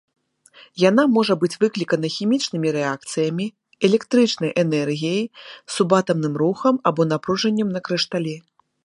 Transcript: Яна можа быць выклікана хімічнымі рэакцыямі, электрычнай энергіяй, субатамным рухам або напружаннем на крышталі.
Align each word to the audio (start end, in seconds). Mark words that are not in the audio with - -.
Яна 0.83 1.03
можа 1.17 1.33
быць 1.41 1.57
выклікана 1.63 2.07
хімічнымі 2.15 2.69
рэакцыямі, 2.77 3.45
электрычнай 3.89 4.51
энергіяй, 4.63 5.21
субатамным 5.75 6.33
рухам 6.45 6.75
або 6.93 7.01
напружаннем 7.13 7.69
на 7.77 7.85
крышталі. 7.91 8.35